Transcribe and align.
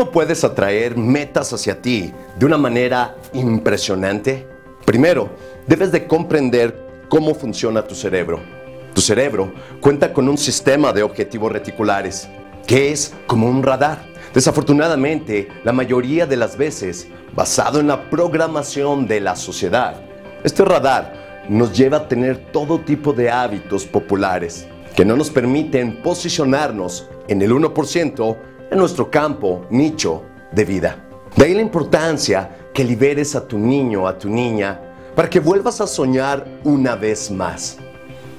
¿Cómo 0.00 0.12
puedes 0.12 0.44
atraer 0.44 0.96
metas 0.96 1.52
hacia 1.52 1.82
ti 1.82 2.10
de 2.38 2.46
una 2.46 2.56
manera 2.56 3.18
impresionante? 3.34 4.48
Primero, 4.86 5.28
debes 5.66 5.92
de 5.92 6.06
comprender 6.06 7.04
cómo 7.10 7.34
funciona 7.34 7.86
tu 7.86 7.94
cerebro. 7.94 8.40
Tu 8.94 9.02
cerebro 9.02 9.52
cuenta 9.78 10.14
con 10.14 10.26
un 10.26 10.38
sistema 10.38 10.94
de 10.94 11.02
objetivos 11.02 11.52
reticulares, 11.52 12.30
que 12.66 12.90
es 12.90 13.12
como 13.26 13.46
un 13.46 13.62
radar. 13.62 13.98
Desafortunadamente, 14.32 15.48
la 15.64 15.72
mayoría 15.72 16.24
de 16.24 16.38
las 16.38 16.56
veces, 16.56 17.06
basado 17.34 17.78
en 17.78 17.88
la 17.88 18.08
programación 18.08 19.06
de 19.06 19.20
la 19.20 19.36
sociedad, 19.36 20.00
este 20.42 20.64
radar 20.64 21.44
nos 21.46 21.76
lleva 21.76 21.98
a 21.98 22.08
tener 22.08 22.50
todo 22.52 22.80
tipo 22.80 23.12
de 23.12 23.30
hábitos 23.30 23.84
populares 23.84 24.66
que 24.96 25.04
no 25.04 25.14
nos 25.14 25.28
permiten 25.28 26.02
posicionarnos 26.02 27.06
en 27.28 27.42
el 27.42 27.52
1% 27.52 28.36
en 28.70 28.78
nuestro 28.78 29.10
campo, 29.10 29.66
nicho 29.70 30.22
de 30.52 30.64
vida. 30.64 30.96
De 31.36 31.44
ahí 31.44 31.54
la 31.54 31.62
importancia 31.62 32.70
que 32.72 32.84
liberes 32.84 33.34
a 33.34 33.46
tu 33.46 33.58
niño, 33.58 34.06
a 34.06 34.16
tu 34.16 34.28
niña, 34.28 34.80
para 35.14 35.28
que 35.28 35.40
vuelvas 35.40 35.80
a 35.80 35.86
soñar 35.86 36.46
una 36.64 36.94
vez 36.94 37.30
más. 37.30 37.78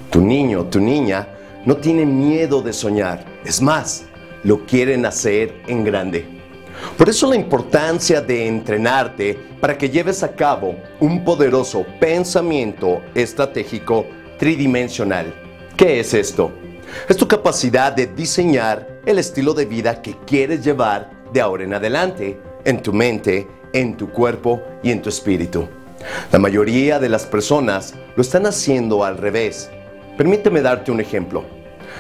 Tu 0.10 0.22
niño, 0.22 0.66
tu 0.66 0.80
niña, 0.80 1.28
no 1.66 1.78
tiene 1.78 2.06
miedo 2.06 2.62
de 2.62 2.74
soñar. 2.74 3.26
Es 3.46 3.62
más, 3.62 4.06
lo 4.44 4.66
quieren 4.66 5.06
hacer 5.06 5.54
en 5.68 5.84
grande. 5.84 6.26
Por 6.98 7.10
eso 7.10 7.30
la 7.30 7.36
importancia 7.36 8.22
de 8.22 8.48
entrenarte 8.48 9.38
para 9.60 9.78
que 9.78 9.90
lleves 9.90 10.24
a 10.24 10.34
cabo 10.34 10.76
un 11.00 11.24
poderoso 11.24 11.86
pensamiento 12.00 13.02
estratégico 13.14 14.06
tridimensional. 14.40 15.34
¿Qué 15.78 16.00
es 16.00 16.14
esto? 16.14 16.52
Es 17.08 17.16
tu 17.18 17.28
capacidad 17.28 17.92
de 17.92 18.08
diseñar 18.08 18.91
el 19.06 19.18
estilo 19.18 19.54
de 19.54 19.66
vida 19.66 20.02
que 20.02 20.16
quieres 20.26 20.64
llevar 20.64 21.10
de 21.34 21.42
ahora 21.42 21.64
en 21.64 21.74
adelante, 21.74 22.40
en 22.66 22.82
tu 22.82 22.94
mente, 22.94 23.48
en 23.74 23.98
tu 23.98 24.10
cuerpo 24.10 24.62
y 24.84 24.92
en 24.92 25.02
tu 25.02 25.10
espíritu. 25.10 25.68
La 26.32 26.40
mayoría 26.40 27.00
de 27.00 27.10
las 27.10 27.26
personas 27.26 27.96
lo 28.16 28.22
están 28.22 28.46
haciendo 28.46 29.04
al 29.04 29.18
revés. 29.18 29.70
Permíteme 30.18 30.62
darte 30.62 30.92
un 30.92 31.00
ejemplo. 31.00 31.44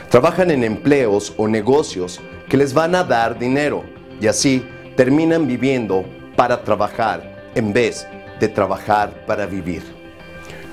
Trabajan 0.10 0.52
en 0.52 0.64
empleos 0.64 1.34
o 1.38 1.48
negocios 1.48 2.20
que 2.50 2.58
les 2.58 2.74
van 2.74 2.96
a 2.96 3.04
dar 3.04 3.38
dinero 3.40 3.84
y 4.20 4.28
así 4.28 4.66
terminan 4.96 5.48
viviendo 5.48 6.06
para 6.36 6.64
trabajar 6.64 7.52
en 7.56 7.74
vez 7.74 8.08
de 8.40 8.48
trabajar 8.48 9.26
para 9.26 9.46
vivir. 9.46 9.84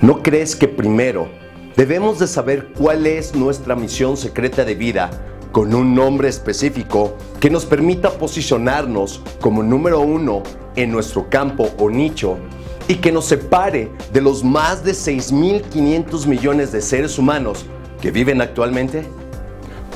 ¿No 0.01 0.21
crees 0.21 0.55
que 0.55 0.67
primero 0.67 1.29
debemos 1.75 2.19
de 2.19 2.27
saber 2.27 2.67
cuál 2.77 3.05
es 3.07 3.35
nuestra 3.35 3.75
misión 3.75 4.17
secreta 4.17 4.65
de 4.65 4.75
vida 4.75 5.09
con 5.51 5.73
un 5.73 5.95
nombre 5.95 6.29
específico 6.29 7.15
que 7.39 7.49
nos 7.49 7.65
permita 7.65 8.11
posicionarnos 8.11 9.21
como 9.41 9.63
número 9.63 10.01
uno 10.01 10.43
en 10.75 10.91
nuestro 10.91 11.29
campo 11.29 11.69
o 11.79 11.89
nicho 11.89 12.37
y 12.87 12.95
que 12.95 13.11
nos 13.11 13.25
separe 13.25 13.91
de 14.11 14.21
los 14.21 14.43
más 14.43 14.83
de 14.83 14.91
6.500 14.91 16.25
millones 16.27 16.71
de 16.71 16.81
seres 16.81 17.17
humanos 17.17 17.65
que 18.01 18.11
viven 18.11 18.41
actualmente? 18.41 19.03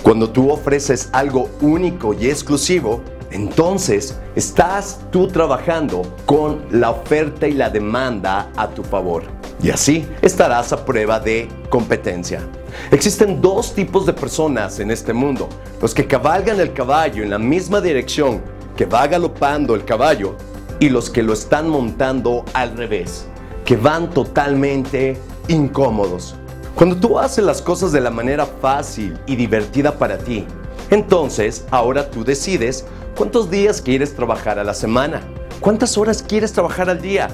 Cuando 0.03 0.29
tú 0.29 0.51
ofreces 0.51 1.09
algo 1.13 1.49
único 1.61 2.13
y 2.13 2.29
exclusivo, 2.29 3.01
entonces 3.31 4.19
estás 4.35 4.99
tú 5.11 5.27
trabajando 5.27 6.03
con 6.25 6.61
la 6.71 6.91
oferta 6.91 7.47
y 7.47 7.53
la 7.53 7.69
demanda 7.69 8.51
a 8.55 8.69
tu 8.69 8.83
favor. 8.83 9.23
Y 9.61 9.69
así 9.69 10.05
estarás 10.21 10.73
a 10.73 10.85
prueba 10.85 11.19
de 11.19 11.47
competencia. 11.69 12.41
Existen 12.91 13.41
dos 13.41 13.73
tipos 13.73 14.05
de 14.05 14.13
personas 14.13 14.79
en 14.79 14.91
este 14.91 15.13
mundo. 15.13 15.49
Los 15.81 15.93
que 15.93 16.07
cabalgan 16.07 16.59
el 16.59 16.73
caballo 16.73 17.23
en 17.23 17.29
la 17.29 17.39
misma 17.39 17.81
dirección 17.81 18.41
que 18.75 18.85
va 18.85 19.07
galopando 19.07 19.75
el 19.75 19.85
caballo 19.85 20.35
y 20.79 20.89
los 20.89 21.09
que 21.09 21.23
lo 21.23 21.33
están 21.33 21.69
montando 21.69 22.43
al 22.53 22.75
revés, 22.75 23.25
que 23.65 23.77
van 23.77 24.09
totalmente 24.09 25.17
incómodos. 25.47 26.35
Cuando 26.75 26.97
tú 26.97 27.19
haces 27.19 27.45
las 27.45 27.61
cosas 27.61 27.91
de 27.91 28.01
la 28.01 28.09
manera 28.09 28.45
fácil 28.45 29.17
y 29.27 29.35
divertida 29.35 29.97
para 29.97 30.17
ti, 30.17 30.45
entonces 30.89 31.65
ahora 31.71 32.09
tú 32.09 32.23
decides 32.23 32.85
cuántos 33.15 33.49
días 33.49 33.81
quieres 33.81 34.15
trabajar 34.15 34.57
a 34.59 34.63
la 34.63 34.73
semana, 34.73 35.21
cuántas 35.59 35.97
horas 35.97 36.23
quieres 36.23 36.51
trabajar 36.51 36.89
al 36.89 37.01
día 37.01 37.29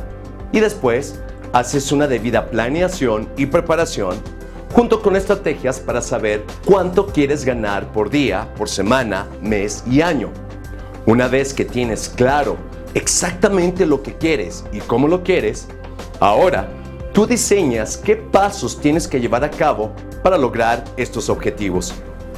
y 0.51 0.59
después 0.59 1.19
haces 1.53 1.91
una 1.91 2.07
debida 2.07 2.49
planeación 2.49 3.29
y 3.38 3.45
preparación 3.45 4.17
junto 4.74 5.02
con 5.02 5.16
estrategias 5.16 5.80
para 5.80 6.02
saber 6.02 6.46
cuánto 6.66 7.07
quieres 7.07 7.46
ganar 7.46 7.91
por 7.91 8.09
día, 8.09 8.53
por 8.57 8.69
semana, 8.69 9.28
mes 9.41 9.84
y 9.90 10.02
año. 10.02 10.30
Una 11.06 11.28
vez 11.28 11.53
que 11.53 11.66
tienes 11.66 12.09
claro 12.09 12.57
exactamente 12.94 13.85
lo 13.85 14.02
que 14.03 14.16
quieres 14.16 14.63
y 14.72 14.79
cómo 14.79 15.08
lo 15.08 15.24
quieres, 15.24 15.68
ahora 16.19 16.69
tú 17.13 17.25
diseñas 17.25 17.97
qué 17.97 18.16
pasos 18.16 18.79
tienes 18.79 19.08
que 19.08 19.19
llevar 19.19 19.44
a 19.44 19.52
cabo 19.52 19.91
para 20.24 20.38
lograr 20.38 20.84
estos 20.97 21.29
objetivos. 21.29 21.94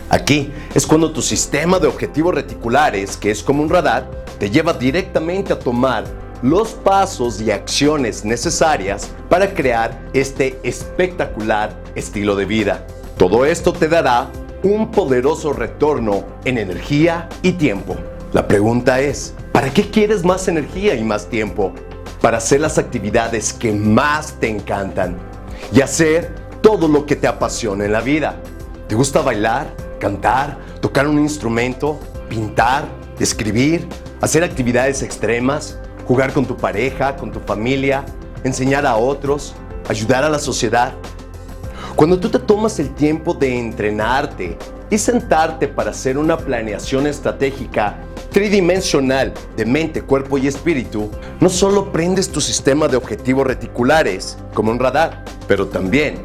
Aquí 0.10 0.52
es 0.76 0.86
cuando 0.86 1.12
tu 1.12 1.22
sistema 1.22 1.80
de 1.80 1.88
objetivos 1.88 2.36
reticulares, 2.36 3.16
que 3.16 3.32
es 3.32 3.42
como 3.42 3.64
un 3.64 3.70
radar, 3.70 4.10
te 4.40 4.50
lleva 4.50 4.74
directamente 4.74 5.54
a 5.54 5.60
tomar 5.60 6.04
los 6.42 6.70
pasos 6.70 7.40
y 7.42 7.52
acciones 7.52 8.26
necesarias 8.26 9.10
para 9.30 9.54
crear 9.54 10.02
este 10.14 10.60
espectacular 10.64 11.80
estilo 11.96 12.36
de 12.36 12.46
vida. 12.46 12.86
Todo 13.18 13.46
esto 13.46 13.74
te 13.74 13.88
dará 13.88 14.32
un 14.64 14.92
poderoso 14.92 15.54
retorno 15.54 16.24
en 16.46 16.58
energía 16.58 17.30
y 17.42 17.54
tiempo. 17.54 17.96
La 18.34 18.48
pregunta 18.48 19.00
es, 19.00 19.34
¿para 19.52 19.72
qué 19.72 19.90
quieres 19.90 20.24
más 20.24 20.48
energía 20.48 20.96
y 20.96 21.04
más 21.04 21.28
tiempo? 21.28 21.74
Para 22.22 22.38
hacer 22.38 22.62
las 22.62 22.78
actividades 22.78 23.54
que 23.54 23.74
más 23.74 24.34
te 24.40 24.48
encantan 24.48 25.18
y 25.72 25.82
hacer 25.82 26.34
todo 26.62 26.88
lo 26.88 27.06
que 27.06 27.16
te 27.16 27.28
apasiona 27.28 27.86
en 27.86 27.92
la 27.92 28.02
vida. 28.02 28.42
¿Te 28.88 28.96
gusta 28.96 29.22
bailar, 29.22 29.68
cantar, 30.00 30.58
tocar 30.80 31.08
un 31.08 31.20
instrumento, 31.20 32.00
pintar, 32.30 32.86
escribir, 33.20 33.88
hacer 34.22 34.44
actividades 34.44 35.02
extremas, 35.02 35.78
jugar 36.12 36.34
con 36.34 36.46
tu 36.46 36.58
pareja, 36.58 37.16
con 37.16 37.32
tu 37.32 37.40
familia, 37.40 38.04
enseñar 38.44 38.86
a 38.86 38.98
otros, 38.98 39.56
ayudar 39.88 40.26
a 40.26 40.30
la 40.30 40.40
sociedad? 40.40 40.92
Cuando 41.96 42.20
tú 42.20 42.28
te 42.28 42.38
tomas 42.38 42.78
el 42.80 42.94
tiempo 42.96 43.34
de 43.34 43.58
entrenarte 43.58 44.58
y 44.90 44.98
sentarte 44.98 45.70
para 45.70 45.92
hacer 45.92 46.18
una 46.18 46.36
planeación 46.36 47.08
estratégica 47.08 48.02
tridimensional 48.30 49.34
de 49.56 49.66
mente, 49.66 50.02
cuerpo 50.02 50.38
y 50.38 50.48
espíritu, 50.48 51.10
no 51.40 51.48
solo 51.48 51.94
prendes 51.94 52.30
tu 52.30 52.42
sistema 52.42 52.90
de 52.90 52.98
objetivos 52.98 53.48
reticulares 53.48 54.38
como 54.54 54.72
un 54.72 54.80
radar, 54.80 55.24
pero 55.48 55.68
también 55.68 56.16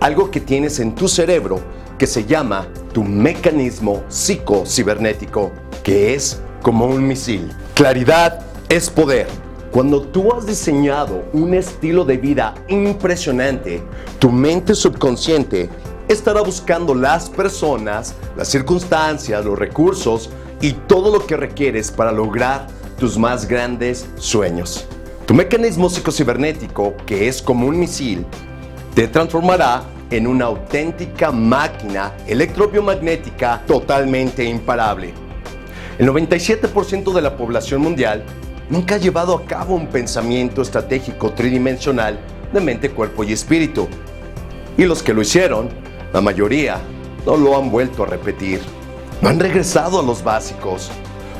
algo 0.00 0.30
que 0.30 0.40
tienes 0.40 0.80
en 0.80 0.94
tu 0.94 1.06
cerebro 1.06 1.60
que 1.98 2.06
se 2.06 2.24
llama 2.24 2.66
tu 2.94 3.04
mecanismo 3.04 4.04
psicocibernético, 4.08 5.52
que 5.82 6.14
es 6.14 6.40
como 6.62 6.86
un 6.86 7.06
misil. 7.06 7.54
Claridad 7.74 8.53
es 8.68 8.90
poder. 8.90 9.26
Cuando 9.70 10.02
tú 10.02 10.32
has 10.32 10.46
diseñado 10.46 11.24
un 11.32 11.54
estilo 11.54 12.04
de 12.04 12.16
vida 12.16 12.54
impresionante, 12.68 13.82
tu 14.18 14.30
mente 14.30 14.74
subconsciente 14.74 15.68
estará 16.08 16.42
buscando 16.42 16.94
las 16.94 17.28
personas, 17.28 18.14
las 18.36 18.48
circunstancias, 18.48 19.44
los 19.44 19.58
recursos 19.58 20.30
y 20.60 20.72
todo 20.72 21.12
lo 21.12 21.26
que 21.26 21.36
requieres 21.36 21.90
para 21.90 22.12
lograr 22.12 22.68
tus 22.98 23.18
más 23.18 23.48
grandes 23.48 24.06
sueños. 24.16 24.86
Tu 25.26 25.34
mecanismo 25.34 25.88
psicocibernético, 25.88 26.94
que 27.06 27.28
es 27.28 27.42
como 27.42 27.66
un 27.66 27.78
misil, 27.78 28.24
te 28.94 29.08
transformará 29.08 29.82
en 30.10 30.26
una 30.26 30.44
auténtica 30.44 31.32
máquina 31.32 32.12
electrobiomagnética 32.26 33.62
totalmente 33.66 34.44
imparable. 34.44 35.14
El 35.98 36.08
97% 36.08 37.12
de 37.12 37.22
la 37.22 37.36
población 37.36 37.80
mundial 37.80 38.24
nunca 38.68 38.96
ha 38.96 38.98
llevado 38.98 39.34
a 39.34 39.44
cabo 39.44 39.74
un 39.74 39.88
pensamiento 39.88 40.62
estratégico 40.62 41.32
tridimensional 41.32 42.18
de 42.52 42.60
mente, 42.60 42.90
cuerpo 42.90 43.24
y 43.24 43.32
espíritu. 43.32 43.88
Y 44.76 44.84
los 44.84 45.02
que 45.02 45.14
lo 45.14 45.22
hicieron, 45.22 45.68
la 46.12 46.20
mayoría, 46.20 46.78
no 47.26 47.36
lo 47.36 47.56
han 47.56 47.70
vuelto 47.70 48.02
a 48.02 48.06
repetir. 48.06 48.60
No 49.20 49.28
han 49.28 49.40
regresado 49.40 50.00
a 50.00 50.02
los 50.02 50.22
básicos. 50.22 50.90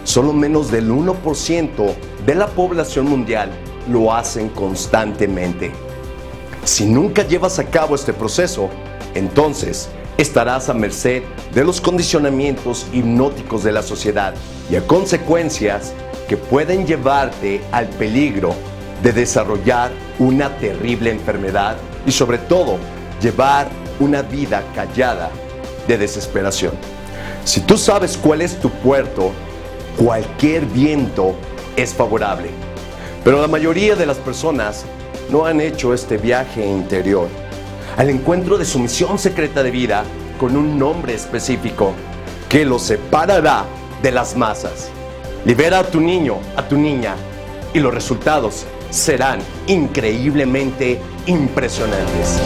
Solo 0.04 0.32
menos 0.32 0.70
del 0.70 0.90
1% 0.90 1.94
de 2.26 2.34
la 2.34 2.46
población 2.46 3.06
mundial 3.06 3.50
lo 3.90 4.12
hacen 4.12 4.48
constantemente. 4.48 5.72
Si 6.64 6.86
nunca 6.86 7.26
llevas 7.26 7.58
a 7.58 7.64
cabo 7.64 7.94
este 7.94 8.12
proceso, 8.12 8.70
entonces 9.14 9.88
estarás 10.16 10.68
a 10.68 10.74
merced 10.74 11.22
de 11.54 11.64
los 11.64 11.80
condicionamientos 11.80 12.86
hipnóticos 12.92 13.64
de 13.64 13.72
la 13.72 13.82
sociedad 13.82 14.34
y 14.70 14.76
a 14.76 14.86
consecuencias 14.86 15.92
que 16.28 16.36
pueden 16.36 16.86
llevarte 16.86 17.60
al 17.72 17.88
peligro 17.88 18.54
de 19.02 19.12
desarrollar 19.12 19.90
una 20.18 20.56
terrible 20.56 21.10
enfermedad 21.10 21.76
y 22.06 22.12
sobre 22.12 22.38
todo 22.38 22.78
llevar 23.20 23.68
una 24.00 24.22
vida 24.22 24.62
callada 24.74 25.30
de 25.86 25.98
desesperación. 25.98 26.72
Si 27.44 27.60
tú 27.60 27.76
sabes 27.76 28.16
cuál 28.16 28.42
es 28.42 28.58
tu 28.58 28.70
puerto 28.70 29.32
cualquier 29.96 30.64
viento 30.66 31.34
es 31.76 31.94
favorable. 31.94 32.50
Pero 33.22 33.40
la 33.40 33.48
mayoría 33.48 33.96
de 33.96 34.06
las 34.06 34.18
personas 34.18 34.84
no 35.30 35.46
han 35.46 35.60
hecho 35.60 35.94
este 35.94 36.16
viaje 36.16 36.66
interior 36.66 37.28
al 37.96 38.10
encuentro 38.10 38.58
de 38.58 38.64
su 38.64 38.78
misión 38.78 39.18
secreta 39.18 39.62
de 39.62 39.70
vida 39.70 40.04
con 40.38 40.56
un 40.56 40.78
nombre 40.78 41.14
específico 41.14 41.94
que 42.48 42.64
los 42.64 42.82
separará 42.82 43.64
de 44.02 44.10
las 44.10 44.36
masas. 44.36 44.90
Libera 45.44 45.80
a 45.80 45.84
tu 45.84 46.00
niño, 46.00 46.38
a 46.56 46.66
tu 46.66 46.78
niña, 46.78 47.16
y 47.74 47.78
los 47.78 47.92
resultados 47.92 48.64
serán 48.88 49.40
increíblemente 49.66 50.98
impresionantes. 51.26 52.40